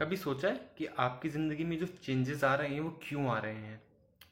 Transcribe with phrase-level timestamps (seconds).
[0.00, 3.38] कभी सोचा है कि आपकी ज़िंदगी में जो चेंजेस आ रहे हैं, वो क्यों आ
[3.38, 3.80] रहे हैं।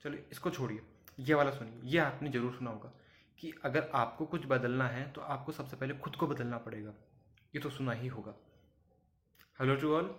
[0.05, 0.81] चलो इसको छोड़िए।
[1.21, 2.93] ये वाला सुनिए। ये आपने ज़रूर सुना होगा
[3.39, 6.95] कि अगर आपको कुछ बदलना है तो आपको सबसे पहले खुद को बदलना पड़ेगा।
[7.55, 8.35] ये तो सुना ही होगा।
[9.59, 10.15] हेलो टू ऑल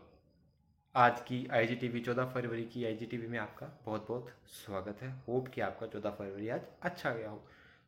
[0.95, 3.67] आज की आई जी टी वी चौदह फरवरी की आई जी टी वी में आपका
[3.85, 7.43] बहुत बहुत स्वागत है। होप कि आपका चौदह फरवरी आज अच्छा गया हो।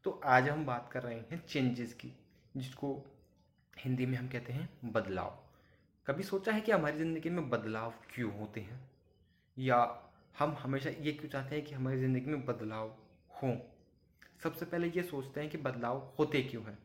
[0.06, 2.14] तो आज हम बात कर रहे हैं चेंजेस की,
[2.58, 2.94] जिसको
[3.78, 5.40] हिंदी में हम कहते हैं बदलाव।
[6.08, 8.80] कभी सोचा है कि हमारी ज़िंदगी में बदलाव क्यों होते हैं?
[9.58, 9.78] या
[10.40, 12.88] हम हमेशा ये क्यों चाहते हैं कि हमारी ज़िंदगी में बदलाव
[13.34, 13.56] हों?
[14.44, 16.78] सबसे पहले ये सोचते हैं कि बदलाव होते क्यों हैं?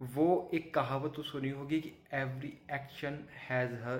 [0.00, 3.98] वो एक कहावत तो सुनी होगी कि एवरी एक्शन हैज़ हर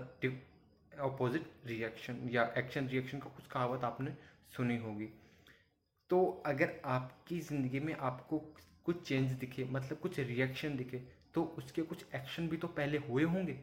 [0.92, 4.14] अपोजिट रिएक्शन या एक्शन रिएक्शन का कुछ कहावत आपने
[4.52, 5.08] सुनी होगी।
[6.10, 8.38] तो अगर आपकी ज़िंदगी में आपको
[8.86, 10.98] कुछ चेंज दिखे मतलब कुछ रिएक्शन दिखे
[11.34, 13.58] तो उसके कुछ एक्शन भी तो पहले हुए होंगे।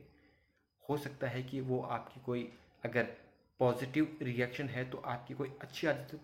[0.90, 2.48] हो सकता है कि वो आपकी कोई
[2.84, 3.08] अगर
[3.60, 6.20] पॉजिटिव रिएक्शन है तो आपकी कोई अच्छी आदत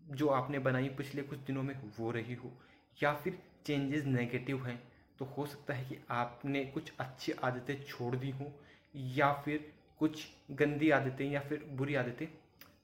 [0.00, 2.52] जो आपने बनाई पिछले कुछ दिनों में वो रही हो,
[2.98, 4.82] या फिर चेंजेस नेगेटिव हैं
[5.18, 8.50] तो हो सकता है कि आपने कुछ अच्छी आदतें छोड़ दी हों,
[8.94, 12.26] या फिर कुछ गंदी आदतें या फिर बुरी आदतें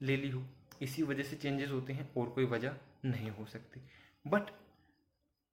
[0.03, 0.43] ले ली हो।
[0.83, 3.81] इसी वजह से चेंजेस होते हैं और कोई वजह नहीं हो सकती।
[4.25, 4.51] बट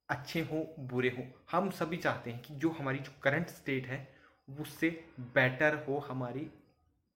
[0.09, 4.07] अच्छे हों, बुरे हों, हम सभी चाहते हैं कि जो हमारी जो करंट स्टेट है
[4.47, 4.89] उससे
[5.33, 6.49] बेटर हो हमारी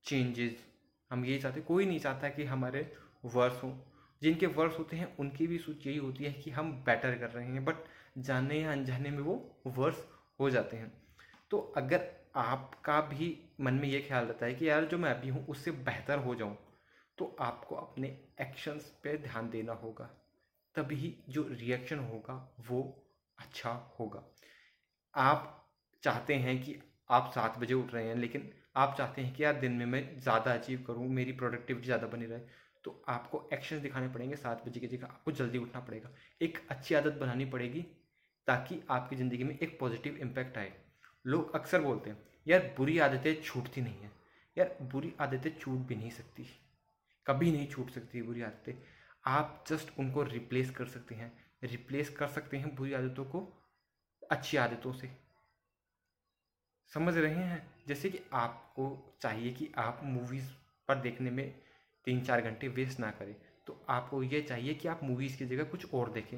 [0.05, 0.65] चेंजेस
[1.11, 2.91] हम यही चाहते कोई नहीं चाहता कि हमारे
[3.25, 3.73] वर्स हों।
[4.21, 7.45] जिनके वर्स होते हैं, उनकी भी सोच यही होती है कि हम बेटर कर रहे
[7.45, 7.75] हैं बट
[8.17, 10.05] जाने या अनजाने में वो वर्स
[10.39, 10.91] हो जाते हैं।
[11.51, 15.29] तो अगर आपका भी मन में ये ख्याल रहता है कि यार, जो मैं अभी
[15.29, 16.57] हूँ, उससे बेहतर हो जाऊँ
[17.17, 18.07] तो आपको अपने
[18.41, 20.09] एक्शंस पे ध्यान देना होगा।
[20.75, 22.35] तभी जो रिएक्शन होगा,
[22.69, 22.81] वो
[23.39, 24.23] अच्छा होगा।
[25.15, 25.69] आप
[26.03, 26.75] चाहते हैं कि
[27.11, 30.19] आप सात बजे उठ रहे हैं, लेकिन आप चाहते हैं कि यार दिन में मैं
[30.19, 32.39] ज़्यादा अचीव करूँ, मेरी प्रोडक्टिविटी ज़्यादा बनी रहे
[32.85, 36.09] तो आपको एक्शन दिखाने पड़ेंगे सात बजे की जगह, आपको जल्दी उठना पड़ेगा।
[36.41, 37.81] एक अच्छी आदत बनानी पड़ेगी
[38.47, 40.71] ताकि आपकी ज़िंदगी में एक पॉजिटिव इम्पैक्ट आए।
[41.25, 44.11] लोग अक्सर बोलते हैं, यार बुरी आदतें छूटती नहीं हैं।
[44.57, 46.47] यार बुरी आदतें छूट भी नहीं सकती।
[47.25, 48.73] कभी नहीं छूट सकती बुरी आदतें।
[49.25, 51.31] आप जस्ट उनको रिप्लेस कर सकते हैं।
[51.63, 53.47] रिप्लेस कर सकते हैं बुरी आदतों को
[54.23, 55.09] अच्छी आदतों से।
[56.91, 57.67] समझ रहे हैं?
[57.87, 60.49] जैसे कि आपको चाहिए कि आप मूवीज़
[60.87, 61.53] पर देखने में
[62.07, 63.35] तीन चार घंटे वेस्ट ना करें
[63.67, 66.37] तो आपको ये चाहिए कि आप मूवीज़ की जगह कुछ और देखें।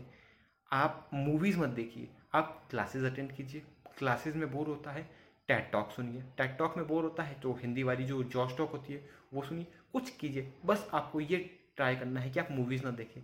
[0.72, 3.62] आप मूवीज़ मत देखिए, आप क्लासेस अटेंड कीजिए।
[3.97, 5.03] क्लासेस में बोर होता है
[5.47, 8.72] टैट टॉक सुनिए। टैट टॉक में बोर होता है तो हिंदी वाली जो जॉस टॉक
[8.72, 11.38] होती है, वो सुनिए। कुछ कीजिए। बस आपको ये
[11.75, 13.22] ट्राई करना है कि आप मूवीज़ ना देखें।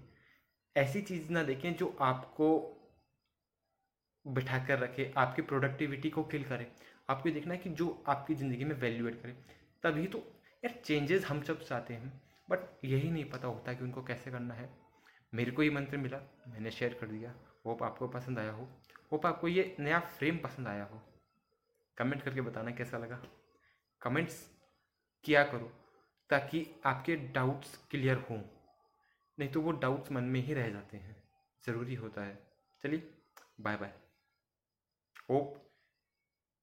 [0.76, 2.76] ऐसी चीज़ ना देखें जो आपको
[4.26, 6.72] बिठा कर रखे, आपकी प्रोडक्टिविटी को किल करे।
[7.10, 9.32] आपको देखना है कि जो आपकी ज़िंदगी में वैल्यू एड करे,
[9.84, 10.18] तभी तो
[10.66, 14.54] यार चेंजेस हम सब चाहते हैं बट यही नहीं पता होता कि उनको कैसे करना
[14.54, 14.70] है।
[15.34, 17.34] मेरे को ये मंत्र मिला, मैंने शेयर कर दिया।
[17.66, 18.68] होप आपको पसंद आया हो।
[19.12, 21.02] होप आपको ये नया फ्रेम पसंद आया हो।
[21.98, 23.22] कमेंट करके बताना कैसा लगा।
[24.02, 24.44] कमेंट्स
[25.24, 25.72] किया करो,
[26.30, 28.42] ताकि आपके डाउट्स क्लियर हों।
[29.38, 31.16] नहीं तो वो डाउट्स मन में ही रह जाते हैं।
[31.66, 32.38] ज़रूरी होता है।
[32.84, 33.10] चलिए
[33.62, 33.94] बाय बाय
[35.30, 35.56] होप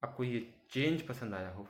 [0.03, 0.39] आपको ये
[0.71, 1.67] चेंज पसंद आया हो।